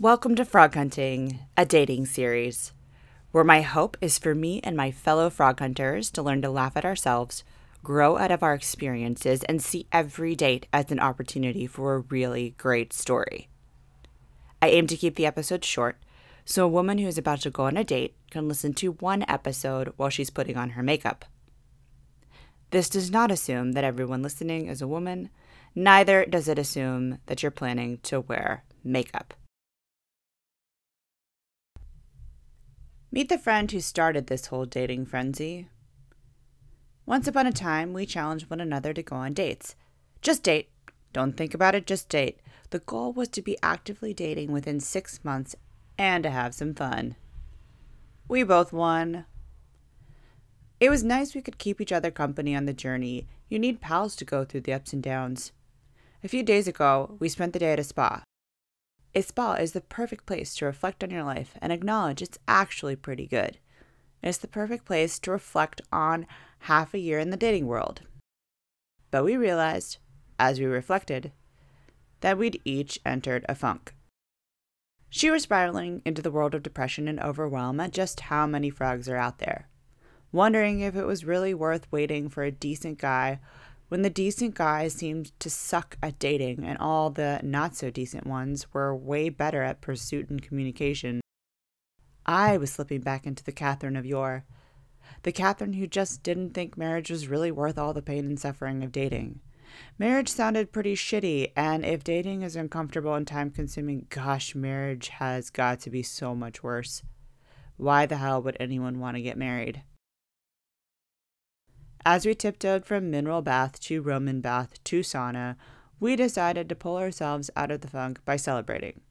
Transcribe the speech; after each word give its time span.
Welcome 0.00 0.34
to 0.36 0.46
Frog 0.46 0.76
Hunting, 0.76 1.40
a 1.58 1.66
dating 1.66 2.06
series, 2.06 2.72
where 3.32 3.44
my 3.44 3.60
hope 3.60 3.98
is 4.00 4.16
for 4.18 4.34
me 4.34 4.58
and 4.64 4.74
my 4.74 4.90
fellow 4.90 5.28
frog 5.28 5.60
hunters 5.60 6.10
to 6.12 6.22
learn 6.22 6.40
to 6.40 6.48
laugh 6.48 6.74
at 6.74 6.86
ourselves, 6.86 7.44
grow 7.82 8.16
out 8.16 8.30
of 8.30 8.42
our 8.42 8.54
experiences, 8.54 9.42
and 9.42 9.60
see 9.60 9.88
every 9.92 10.34
date 10.34 10.64
as 10.72 10.90
an 10.90 11.00
opportunity 11.00 11.66
for 11.66 11.94
a 11.94 12.04
really 12.08 12.54
great 12.56 12.94
story. 12.94 13.50
I 14.62 14.70
aim 14.70 14.86
to 14.86 14.96
keep 14.96 15.16
the 15.16 15.26
episodes 15.26 15.66
short, 15.66 15.98
so 16.46 16.64
a 16.64 16.68
woman 16.68 16.96
who 16.96 17.06
is 17.06 17.18
about 17.18 17.42
to 17.42 17.50
go 17.50 17.64
on 17.64 17.76
a 17.76 17.84
date 17.84 18.16
can 18.30 18.48
listen 18.48 18.72
to 18.76 18.92
one 18.92 19.26
episode 19.28 19.92
while 19.98 20.08
she's 20.08 20.30
putting 20.30 20.56
on 20.56 20.70
her 20.70 20.82
makeup. 20.82 21.26
This 22.70 22.88
does 22.88 23.10
not 23.10 23.30
assume 23.30 23.72
that 23.72 23.84
everyone 23.84 24.22
listening 24.22 24.66
is 24.66 24.80
a 24.80 24.88
woman, 24.88 25.28
neither 25.74 26.24
does 26.24 26.48
it 26.48 26.58
assume 26.58 27.18
that 27.26 27.42
you're 27.42 27.50
planning 27.50 27.98
to 28.04 28.20
wear 28.20 28.64
makeup. 28.82 29.34
Meet 33.12 33.28
the 33.28 33.38
friend 33.38 33.70
who 33.70 33.80
started 33.80 34.28
this 34.28 34.46
whole 34.46 34.66
dating 34.66 35.06
frenzy. 35.06 35.68
Once 37.06 37.26
upon 37.26 37.44
a 37.44 37.52
time, 37.52 37.92
we 37.92 38.06
challenged 38.06 38.48
one 38.48 38.60
another 38.60 38.92
to 38.92 39.02
go 39.02 39.16
on 39.16 39.32
dates. 39.32 39.74
Just 40.22 40.44
date. 40.44 40.68
Don't 41.12 41.36
think 41.36 41.52
about 41.52 41.74
it, 41.74 41.88
just 41.88 42.08
date. 42.08 42.38
The 42.70 42.78
goal 42.78 43.12
was 43.12 43.26
to 43.30 43.42
be 43.42 43.58
actively 43.64 44.14
dating 44.14 44.52
within 44.52 44.78
six 44.78 45.24
months 45.24 45.56
and 45.98 46.22
to 46.22 46.30
have 46.30 46.54
some 46.54 46.72
fun. 46.72 47.16
We 48.28 48.44
both 48.44 48.72
won. 48.72 49.24
It 50.78 50.88
was 50.88 51.02
nice 51.02 51.34
we 51.34 51.42
could 51.42 51.58
keep 51.58 51.80
each 51.80 51.90
other 51.90 52.12
company 52.12 52.54
on 52.54 52.66
the 52.66 52.72
journey. 52.72 53.26
You 53.48 53.58
need 53.58 53.80
pals 53.80 54.14
to 54.16 54.24
go 54.24 54.44
through 54.44 54.60
the 54.60 54.72
ups 54.72 54.92
and 54.92 55.02
downs. 55.02 55.50
A 56.22 56.28
few 56.28 56.44
days 56.44 56.68
ago, 56.68 57.16
we 57.18 57.28
spent 57.28 57.54
the 57.54 57.58
day 57.58 57.72
at 57.72 57.80
a 57.80 57.84
spa. 57.84 58.22
A 59.12 59.22
spa 59.22 59.54
is 59.54 59.72
the 59.72 59.80
perfect 59.80 60.24
place 60.24 60.54
to 60.56 60.66
reflect 60.66 61.02
on 61.02 61.10
your 61.10 61.24
life 61.24 61.54
and 61.60 61.72
acknowledge 61.72 62.22
it's 62.22 62.38
actually 62.46 62.94
pretty 62.94 63.26
good. 63.26 63.58
It's 64.22 64.38
the 64.38 64.46
perfect 64.46 64.84
place 64.84 65.18
to 65.20 65.32
reflect 65.32 65.80
on 65.90 66.26
half 66.60 66.94
a 66.94 66.98
year 66.98 67.18
in 67.18 67.30
the 67.30 67.36
dating 67.36 67.66
world. 67.66 68.02
But 69.10 69.24
we 69.24 69.36
realized, 69.36 69.98
as 70.38 70.60
we 70.60 70.66
reflected, 70.66 71.32
that 72.20 72.38
we'd 72.38 72.60
each 72.64 73.00
entered 73.04 73.44
a 73.48 73.56
funk. 73.56 73.94
She 75.08 75.28
was 75.28 75.42
spiraling 75.42 76.02
into 76.04 76.22
the 76.22 76.30
world 76.30 76.54
of 76.54 76.62
depression 76.62 77.08
and 77.08 77.18
overwhelm 77.18 77.80
at 77.80 77.92
just 77.92 78.20
how 78.20 78.46
many 78.46 78.70
frogs 78.70 79.08
are 79.08 79.16
out 79.16 79.38
there, 79.38 79.68
wondering 80.30 80.80
if 80.80 80.94
it 80.94 81.06
was 81.06 81.24
really 81.24 81.52
worth 81.52 81.90
waiting 81.90 82.28
for 82.28 82.44
a 82.44 82.52
decent 82.52 82.98
guy 82.98 83.40
when 83.90 84.02
the 84.02 84.08
decent 84.08 84.54
guys 84.54 84.94
seemed 84.94 85.38
to 85.40 85.50
suck 85.50 85.98
at 86.00 86.16
dating 86.20 86.64
and 86.64 86.78
all 86.78 87.10
the 87.10 87.40
not 87.42 87.74
so 87.74 87.90
decent 87.90 88.24
ones 88.24 88.72
were 88.72 88.94
way 88.94 89.28
better 89.28 89.62
at 89.64 89.80
pursuit 89.80 90.30
and 90.30 90.40
communication. 90.40 91.20
I 92.24 92.56
was 92.56 92.70
slipping 92.70 93.00
back 93.00 93.26
into 93.26 93.42
the 93.42 93.50
Catherine 93.50 93.96
of 93.96 94.06
yore, 94.06 94.44
the 95.24 95.32
Catherine 95.32 95.72
who 95.72 95.88
just 95.88 96.22
didn't 96.22 96.54
think 96.54 96.78
marriage 96.78 97.10
was 97.10 97.26
really 97.26 97.50
worth 97.50 97.78
all 97.78 97.92
the 97.92 98.00
pain 98.00 98.26
and 98.26 98.38
suffering 98.38 98.84
of 98.84 98.92
dating. 98.92 99.40
Marriage 99.98 100.28
sounded 100.28 100.70
pretty 100.70 100.94
shitty, 100.94 101.50
and 101.56 101.84
if 101.84 102.04
dating 102.04 102.42
is 102.42 102.54
uncomfortable 102.54 103.14
and 103.14 103.26
time 103.26 103.50
consuming, 103.50 104.06
gosh, 104.08 104.54
marriage 104.54 105.08
has 105.08 105.50
got 105.50 105.80
to 105.80 105.90
be 105.90 106.04
so 106.04 106.32
much 106.32 106.62
worse. 106.62 107.02
Why 107.76 108.06
the 108.06 108.18
hell 108.18 108.40
would 108.42 108.56
anyone 108.60 109.00
want 109.00 109.16
to 109.16 109.22
get 109.22 109.36
married? 109.36 109.82
As 112.04 112.24
we 112.24 112.34
tiptoed 112.34 112.86
from 112.86 113.10
mineral 113.10 113.42
bath 113.42 113.78
to 113.80 114.00
Roman 114.00 114.40
bath 114.40 114.82
to 114.84 115.00
sauna, 115.00 115.56
we 115.98 116.16
decided 116.16 116.66
to 116.68 116.74
pull 116.74 116.96
ourselves 116.96 117.50
out 117.54 117.70
of 117.70 117.82
the 117.82 117.88
funk 117.88 118.24
by 118.24 118.36
celebrating, 118.36 119.02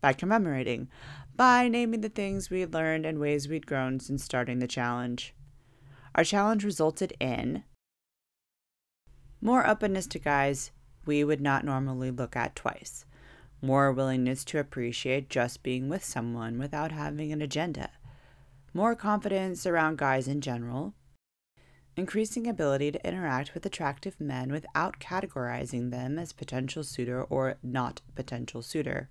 by 0.00 0.14
commemorating, 0.14 0.88
by 1.36 1.68
naming 1.68 2.00
the 2.00 2.08
things 2.08 2.48
we'd 2.48 2.72
learned 2.72 3.04
and 3.04 3.18
ways 3.18 3.46
we'd 3.46 3.66
grown 3.66 4.00
since 4.00 4.24
starting 4.24 4.58
the 4.58 4.66
challenge. 4.66 5.34
Our 6.14 6.24
challenge 6.24 6.64
resulted 6.64 7.12
in 7.20 7.62
more 9.42 9.66
openness 9.66 10.06
to 10.08 10.18
guys 10.18 10.72
we 11.04 11.22
would 11.22 11.42
not 11.42 11.64
normally 11.64 12.10
look 12.10 12.34
at 12.34 12.56
twice, 12.56 13.04
more 13.60 13.92
willingness 13.92 14.44
to 14.46 14.58
appreciate 14.58 15.28
just 15.28 15.62
being 15.62 15.90
with 15.90 16.04
someone 16.04 16.58
without 16.58 16.90
having 16.90 17.32
an 17.32 17.42
agenda, 17.42 17.90
more 18.72 18.94
confidence 18.94 19.66
around 19.66 19.98
guys 19.98 20.26
in 20.26 20.40
general, 20.40 20.94
increasing 21.98 22.46
ability 22.46 22.92
to 22.92 23.06
interact 23.06 23.54
with 23.54 23.66
attractive 23.66 24.20
men 24.20 24.50
without 24.52 25.00
categorizing 25.00 25.90
them 25.90 26.18
as 26.18 26.32
potential 26.32 26.84
suitor 26.84 27.24
or 27.24 27.56
not 27.62 28.00
potential 28.14 28.62
suitor, 28.62 29.08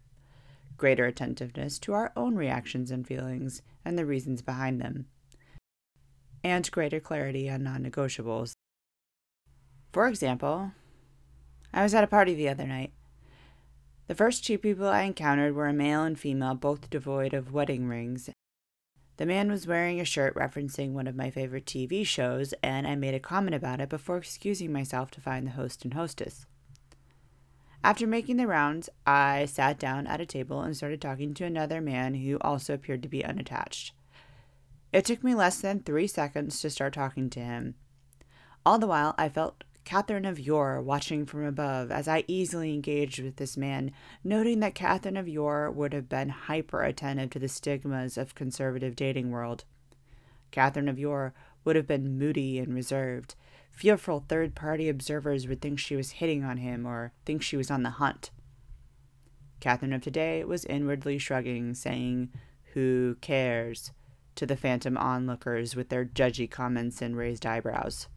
greater 0.77 1.05
attentiveness 1.05 1.79
to 1.79 1.93
our 1.93 2.11
own 2.15 2.35
reactions 2.35 2.91
and 2.91 3.05
feelings 3.05 3.61
and 3.83 3.97
the 3.97 4.05
reasons 4.05 4.41
behind 4.41 4.79
them, 4.79 5.05
and 6.43 6.69
greater 6.71 6.99
clarity 6.99 7.49
on 7.49 7.63
non 7.63 7.83
negotiables. 7.83 8.53
For 9.91 10.07
example, 10.07 10.71
I 11.73 11.83
was 11.83 11.93
at 11.93 12.03
a 12.03 12.07
party 12.07 12.35
the 12.35 12.49
other 12.49 12.67
night. 12.67 12.93
The 14.07 14.15
first 14.15 14.45
two 14.45 14.57
people 14.57 14.87
I 14.87 15.01
encountered 15.01 15.53
were 15.53 15.67
a 15.67 15.73
male 15.73 16.03
and 16.03 16.17
female, 16.17 16.55
both 16.55 16.89
devoid 16.89 17.33
of 17.33 17.51
wedding 17.51 17.87
rings, 17.87 18.29
the 19.17 19.25
man 19.25 19.49
was 19.49 19.67
wearing 19.67 19.99
a 19.99 20.05
shirt 20.05 20.35
referencing 20.35 20.91
one 20.91 21.07
of 21.07 21.15
my 21.15 21.29
favorite 21.29 21.65
TV 21.65 22.05
shows, 22.05 22.53
and 22.63 22.87
I 22.87 22.95
made 22.95 23.15
a 23.15 23.19
comment 23.19 23.55
about 23.55 23.81
it 23.81 23.89
before 23.89 24.17
excusing 24.17 24.71
myself 24.71 25.11
to 25.11 25.21
find 25.21 25.45
the 25.45 25.51
host 25.51 25.83
and 25.83 25.95
hostess. 25.95 26.45
After 27.83 28.05
making 28.05 28.37
the 28.37 28.47
rounds, 28.47 28.89
I 29.05 29.45
sat 29.45 29.79
down 29.79 30.07
at 30.07 30.21
a 30.21 30.25
table 30.25 30.61
and 30.61 30.75
started 30.75 31.01
talking 31.01 31.33
to 31.35 31.45
another 31.45 31.81
man 31.81 32.15
who 32.15 32.37
also 32.41 32.73
appeared 32.73 33.01
to 33.03 33.09
be 33.09 33.25
unattached. 33.25 33.93
It 34.93 35.05
took 35.05 35.23
me 35.23 35.35
less 35.35 35.61
than 35.61 35.81
three 35.81 36.07
seconds 36.07 36.59
to 36.61 36.69
start 36.69 36.93
talking 36.93 37.29
to 37.31 37.39
him. 37.39 37.75
All 38.65 38.77
the 38.77 38.87
while, 38.87 39.15
I 39.17 39.29
felt 39.29 39.63
Catherine 39.87 40.25
of 40.25 40.37
yore 40.37 40.81
watching 40.81 41.25
from 41.25 41.45
above 41.45 41.91
as 41.91 42.09
I 42.09 42.25
easily 42.27 42.73
engaged 42.73 43.23
with 43.23 43.37
this 43.37 43.55
man, 43.55 43.91
noting 44.21 44.59
that 44.59 44.75
Catherine 44.75 45.15
of 45.15 45.29
yore 45.29 45.71
would 45.71 45.93
have 45.93 46.09
been 46.09 46.27
hyper 46.27 46.83
attentive 46.83 47.29
to 47.29 47.39
the 47.39 47.47
stigmas 47.47 48.17
of 48.17 48.35
conservative 48.35 48.97
dating 48.97 49.31
world. 49.31 49.63
Catherine 50.51 50.89
of 50.89 50.99
yore 50.99 51.33
would 51.63 51.77
have 51.77 51.87
been 51.87 52.19
moody 52.19 52.59
and 52.59 52.75
reserved. 52.75 53.35
Fearful 53.71 54.25
third 54.27 54.55
party 54.55 54.89
observers 54.89 55.47
would 55.47 55.61
think 55.61 55.79
she 55.79 55.95
was 55.95 56.11
hitting 56.11 56.43
on 56.43 56.57
him 56.57 56.85
or 56.85 57.13
think 57.25 57.41
she 57.41 57.55
was 57.55 57.71
on 57.71 57.83
the 57.83 57.91
hunt. 57.91 58.31
Catherine 59.61 59.93
of 59.93 60.01
today 60.01 60.43
was 60.43 60.65
inwardly 60.65 61.17
shrugging, 61.17 61.73
saying, 61.75 62.33
Who 62.73 63.15
cares? 63.21 63.93
to 64.35 64.45
the 64.45 64.57
phantom 64.57 64.97
onlookers 64.97 65.77
with 65.77 65.87
their 65.87 66.03
judgy 66.03 66.51
comments 66.51 67.01
and 67.01 67.15
raised 67.15 67.45
eyebrows. 67.45 68.09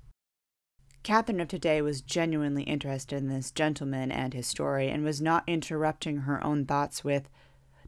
Catherine 1.02 1.40
of 1.40 1.48
today 1.48 1.80
was 1.80 2.02
genuinely 2.02 2.64
interested 2.64 3.16
in 3.16 3.28
this 3.28 3.50
gentleman 3.50 4.12
and 4.12 4.34
his 4.34 4.46
story 4.46 4.88
and 4.88 5.04
was 5.04 5.20
not 5.20 5.44
interrupting 5.46 6.18
her 6.18 6.42
own 6.44 6.66
thoughts 6.66 7.02
with, 7.02 7.28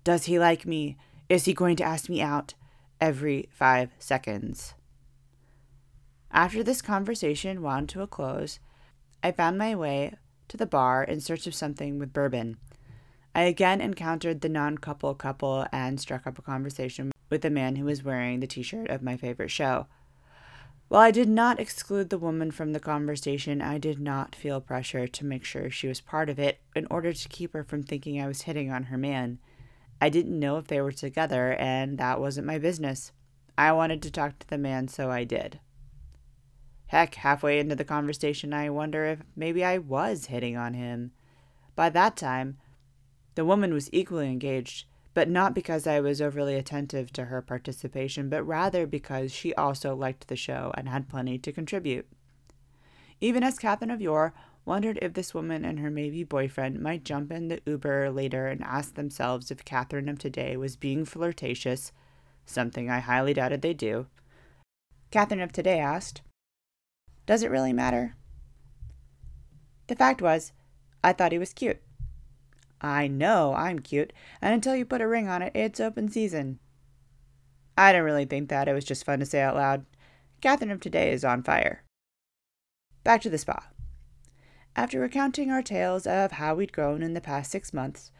Does 0.04 0.24
he 0.24 0.38
like 0.38 0.66
me? 0.66 0.96
Is 1.28 1.44
he 1.44 1.54
going 1.54 1.76
to 1.76 1.84
ask 1.84 2.08
me 2.08 2.20
out? 2.22 2.54
every 3.02 3.48
five 3.50 3.90
seconds. 3.98 4.74
After 6.30 6.62
this 6.62 6.80
conversation 6.80 7.60
wound 7.60 7.88
to 7.90 8.00
a 8.00 8.06
close, 8.06 8.60
I 9.24 9.32
found 9.32 9.58
my 9.58 9.74
way 9.74 10.14
to 10.46 10.56
the 10.56 10.66
bar 10.66 11.02
in 11.02 11.20
search 11.20 11.48
of 11.48 11.54
something 11.54 11.98
with 11.98 12.12
bourbon. 12.12 12.58
I 13.34 13.42
again 13.42 13.80
encountered 13.80 14.40
the 14.40 14.48
non 14.48 14.78
couple 14.78 15.12
couple 15.16 15.66
and 15.72 16.00
struck 16.00 16.28
up 16.28 16.38
a 16.38 16.42
conversation 16.42 17.10
with 17.28 17.42
the 17.42 17.50
man 17.50 17.74
who 17.74 17.86
was 17.86 18.04
wearing 18.04 18.38
the 18.38 18.46
t 18.46 18.62
shirt 18.62 18.88
of 18.88 19.02
my 19.02 19.16
favorite 19.16 19.50
show. 19.50 19.88
While 20.92 21.00
I 21.00 21.10
did 21.10 21.30
not 21.30 21.58
exclude 21.58 22.10
the 22.10 22.18
woman 22.18 22.50
from 22.50 22.74
the 22.74 22.78
conversation, 22.78 23.62
I 23.62 23.78
did 23.78 23.98
not 23.98 24.34
feel 24.34 24.60
pressure 24.60 25.08
to 25.08 25.24
make 25.24 25.42
sure 25.42 25.70
she 25.70 25.88
was 25.88 26.02
part 26.02 26.28
of 26.28 26.38
it 26.38 26.60
in 26.76 26.86
order 26.90 27.14
to 27.14 27.28
keep 27.30 27.54
her 27.54 27.64
from 27.64 27.82
thinking 27.82 28.20
I 28.20 28.26
was 28.26 28.42
hitting 28.42 28.70
on 28.70 28.82
her 28.82 28.98
man. 28.98 29.38
I 30.02 30.10
didn't 30.10 30.38
know 30.38 30.58
if 30.58 30.66
they 30.66 30.82
were 30.82 30.92
together, 30.92 31.54
and 31.54 31.96
that 31.96 32.20
wasn't 32.20 32.46
my 32.46 32.58
business. 32.58 33.10
I 33.56 33.72
wanted 33.72 34.02
to 34.02 34.10
talk 34.10 34.38
to 34.40 34.46
the 34.46 34.58
man, 34.58 34.86
so 34.86 35.10
I 35.10 35.24
did. 35.24 35.60
Heck, 36.88 37.14
halfway 37.14 37.58
into 37.58 37.74
the 37.74 37.84
conversation, 37.84 38.52
I 38.52 38.68
wonder 38.68 39.06
if 39.06 39.20
maybe 39.34 39.64
I 39.64 39.78
was 39.78 40.26
hitting 40.26 40.58
on 40.58 40.74
him. 40.74 41.12
By 41.74 41.88
that 41.88 42.18
time, 42.18 42.58
the 43.34 43.46
woman 43.46 43.72
was 43.72 43.88
equally 43.94 44.28
engaged 44.28 44.84
but 45.14 45.28
not 45.28 45.54
because 45.54 45.86
I 45.86 46.00
was 46.00 46.22
overly 46.22 46.56
attentive 46.56 47.12
to 47.12 47.26
her 47.26 47.42
participation, 47.42 48.28
but 48.28 48.42
rather 48.44 48.86
because 48.86 49.32
she 49.32 49.54
also 49.54 49.94
liked 49.94 50.28
the 50.28 50.36
show 50.36 50.72
and 50.76 50.88
had 50.88 51.08
plenty 51.08 51.38
to 51.38 51.52
contribute. 51.52 52.06
Even 53.20 53.42
as 53.42 53.58
Catherine 53.58 53.90
of 53.90 54.00
yore 54.00 54.32
wondered 54.64 54.98
if 55.02 55.12
this 55.12 55.34
woman 55.34 55.64
and 55.64 55.80
her 55.80 55.90
maybe 55.90 56.24
boyfriend 56.24 56.80
might 56.80 57.04
jump 57.04 57.30
in 57.30 57.48
the 57.48 57.60
Uber 57.66 58.10
later 58.10 58.48
and 58.48 58.62
ask 58.62 58.94
themselves 58.94 59.50
if 59.50 59.64
Catherine 59.64 60.08
of 60.08 60.18
today 60.18 60.56
was 60.56 60.76
being 60.76 61.04
flirtatious, 61.04 61.92
something 62.46 62.88
I 62.88 63.00
highly 63.00 63.34
doubted 63.34 63.62
they 63.62 63.74
do. 63.74 64.06
Catherine 65.10 65.40
of 65.40 65.52
today 65.52 65.78
asked, 65.78 66.22
Does 67.26 67.42
it 67.42 67.50
really 67.50 67.72
matter? 67.72 68.14
The 69.88 69.96
fact 69.96 70.22
was, 70.22 70.52
I 71.04 71.12
thought 71.12 71.32
he 71.32 71.38
was 71.38 71.52
cute. 71.52 71.80
I 72.82 73.06
know 73.06 73.54
I'm 73.54 73.78
cute, 73.78 74.12
and 74.42 74.52
until 74.52 74.74
you 74.74 74.84
put 74.84 75.00
a 75.00 75.06
ring 75.06 75.28
on 75.28 75.40
it, 75.40 75.52
it's 75.54 75.78
open 75.78 76.08
season. 76.08 76.58
I 77.78 77.92
don't 77.92 78.02
really 78.02 78.24
think 78.24 78.48
that. 78.48 78.66
It 78.68 78.72
was 78.72 78.84
just 78.84 79.04
fun 79.04 79.20
to 79.20 79.26
say 79.26 79.40
out 79.40 79.54
loud. 79.54 79.86
Catherine 80.40 80.72
of 80.72 80.80
today 80.80 81.12
is 81.12 81.24
on 81.24 81.44
fire. 81.44 81.84
Back 83.04 83.22
to 83.22 83.30
the 83.30 83.38
spa. 83.38 83.68
After 84.74 84.98
recounting 84.98 85.50
our 85.50 85.62
tales 85.62 86.06
of 86.06 86.32
how 86.32 86.56
we'd 86.56 86.72
grown 86.72 87.02
in 87.02 87.14
the 87.14 87.20
past 87.20 87.50
six 87.50 87.72
months, 87.72 88.10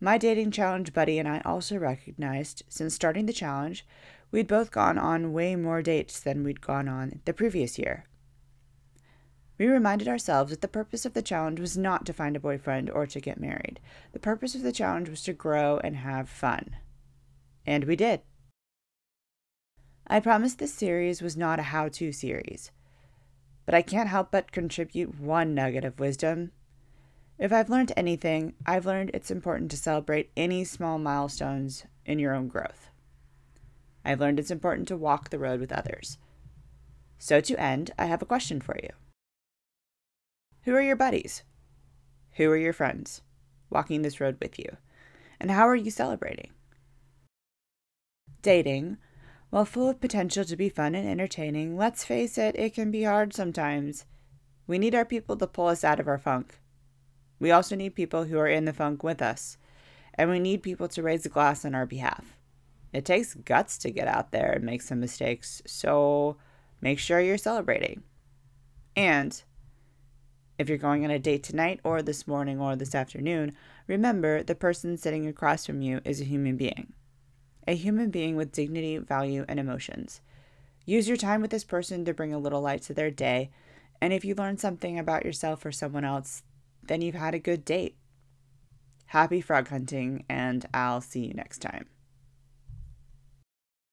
my 0.00 0.18
dating 0.18 0.50
challenge 0.50 0.92
buddy 0.92 1.18
and 1.18 1.28
I 1.28 1.40
also 1.44 1.76
recognized, 1.76 2.64
since 2.68 2.94
starting 2.94 3.26
the 3.26 3.32
challenge, 3.32 3.86
we'd 4.30 4.48
both 4.48 4.70
gone 4.70 4.98
on 4.98 5.32
way 5.32 5.54
more 5.54 5.82
dates 5.82 6.18
than 6.18 6.42
we'd 6.42 6.60
gone 6.60 6.88
on 6.88 7.20
the 7.24 7.32
previous 7.32 7.78
year. 7.78 8.04
We 9.58 9.66
reminded 9.66 10.06
ourselves 10.06 10.50
that 10.50 10.60
the 10.60 10.68
purpose 10.68 11.04
of 11.04 11.14
the 11.14 11.22
challenge 11.22 11.58
was 11.58 11.76
not 11.76 12.06
to 12.06 12.12
find 12.12 12.36
a 12.36 12.40
boyfriend 12.40 12.88
or 12.88 13.06
to 13.08 13.20
get 13.20 13.40
married. 13.40 13.80
The 14.12 14.20
purpose 14.20 14.54
of 14.54 14.62
the 14.62 14.72
challenge 14.72 15.08
was 15.08 15.22
to 15.24 15.32
grow 15.32 15.78
and 15.82 15.96
have 15.96 16.28
fun. 16.28 16.76
And 17.66 17.84
we 17.84 17.96
did. 17.96 18.20
I 20.06 20.20
promised 20.20 20.58
this 20.58 20.72
series 20.72 21.20
was 21.20 21.36
not 21.36 21.58
a 21.58 21.64
how 21.64 21.88
to 21.88 22.12
series, 22.12 22.70
but 23.66 23.74
I 23.74 23.82
can't 23.82 24.08
help 24.08 24.30
but 24.30 24.52
contribute 24.52 25.20
one 25.20 25.54
nugget 25.54 25.84
of 25.84 25.98
wisdom. 25.98 26.52
If 27.36 27.52
I've 27.52 27.68
learned 27.68 27.92
anything, 27.96 28.54
I've 28.64 28.86
learned 28.86 29.10
it's 29.12 29.30
important 29.30 29.70
to 29.72 29.76
celebrate 29.76 30.30
any 30.36 30.64
small 30.64 30.98
milestones 30.98 31.84
in 32.06 32.18
your 32.18 32.34
own 32.34 32.48
growth. 32.48 32.88
I've 34.04 34.20
learned 34.20 34.38
it's 34.38 34.50
important 34.50 34.88
to 34.88 34.96
walk 34.96 35.28
the 35.28 35.38
road 35.38 35.60
with 35.60 35.72
others. 35.72 36.16
So, 37.18 37.40
to 37.40 37.60
end, 37.60 37.90
I 37.98 38.06
have 38.06 38.22
a 38.22 38.26
question 38.26 38.60
for 38.60 38.76
you 38.82 38.90
Who 40.68 40.74
are 40.74 40.82
your 40.82 40.96
buddies? 40.96 41.44
Who 42.32 42.50
are 42.50 42.56
your 42.58 42.74
friends 42.74 43.22
walking 43.70 44.02
this 44.02 44.20
road 44.20 44.36
with 44.38 44.58
you? 44.58 44.76
And 45.40 45.50
how 45.50 45.66
are 45.66 45.74
you 45.74 45.90
celebrating? 45.90 46.50
Dating 48.42 48.98
while 49.48 49.64
full 49.64 49.88
of 49.88 49.98
potential 49.98 50.44
to 50.44 50.56
be 50.56 50.68
fun 50.68 50.94
and 50.94 51.08
entertaining, 51.08 51.78
let's 51.78 52.04
face 52.04 52.36
it, 52.36 52.54
it 52.58 52.74
can 52.74 52.90
be 52.90 53.04
hard 53.04 53.32
sometimes. 53.32 54.04
We 54.66 54.78
need 54.78 54.94
our 54.94 55.06
people 55.06 55.38
to 55.38 55.46
pull 55.46 55.68
us 55.68 55.84
out 55.84 56.00
of 56.00 56.06
our 56.06 56.18
funk. 56.18 56.60
We 57.40 57.50
also 57.50 57.74
need 57.74 57.94
people 57.94 58.24
who 58.24 58.38
are 58.38 58.46
in 58.46 58.66
the 58.66 58.74
funk 58.74 59.02
with 59.02 59.22
us, 59.22 59.56
and 60.12 60.28
we 60.28 60.38
need 60.38 60.62
people 60.62 60.88
to 60.88 61.02
raise 61.02 61.24
a 61.24 61.30
glass 61.30 61.64
on 61.64 61.74
our 61.74 61.86
behalf. 61.86 62.36
It 62.92 63.06
takes 63.06 63.32
guts 63.32 63.78
to 63.78 63.90
get 63.90 64.06
out 64.06 64.32
there 64.32 64.52
and 64.52 64.64
make 64.64 64.82
some 64.82 65.00
mistakes, 65.00 65.62
so 65.64 66.36
make 66.82 66.98
sure 66.98 67.20
you're 67.20 67.38
celebrating. 67.38 68.02
And 68.94 69.42
if 70.58 70.68
you're 70.68 70.76
going 70.76 71.04
on 71.04 71.10
a 71.10 71.18
date 71.18 71.42
tonight 71.44 71.80
or 71.84 72.02
this 72.02 72.26
morning 72.26 72.60
or 72.60 72.76
this 72.76 72.94
afternoon, 72.94 73.54
remember 73.86 74.42
the 74.42 74.54
person 74.54 74.96
sitting 74.96 75.26
across 75.26 75.64
from 75.64 75.80
you 75.80 76.00
is 76.04 76.20
a 76.20 76.24
human 76.24 76.56
being 76.56 76.92
a 77.68 77.74
human 77.74 78.08
being 78.08 78.34
with 78.34 78.50
dignity, 78.50 78.96
value, 78.96 79.44
and 79.46 79.60
emotions. 79.60 80.22
Use 80.86 81.06
your 81.06 81.18
time 81.18 81.42
with 81.42 81.50
this 81.50 81.64
person 81.64 82.02
to 82.06 82.14
bring 82.14 82.32
a 82.32 82.38
little 82.38 82.62
light 82.62 82.80
to 82.82 82.94
their 82.94 83.10
day. 83.10 83.50
And 84.00 84.10
if 84.10 84.24
you 84.24 84.34
learn 84.34 84.56
something 84.56 84.98
about 84.98 85.26
yourself 85.26 85.66
or 85.66 85.70
someone 85.70 86.04
else, 86.04 86.42
then 86.82 87.02
you've 87.02 87.14
had 87.14 87.34
a 87.34 87.38
good 87.38 87.66
date. 87.66 87.96
Happy 89.08 89.42
frog 89.42 89.68
hunting, 89.68 90.24
and 90.30 90.66
I'll 90.72 91.02
see 91.02 91.26
you 91.26 91.34
next 91.34 91.58
time. 91.58 91.88